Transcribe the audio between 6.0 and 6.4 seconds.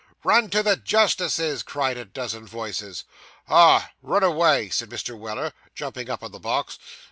up on the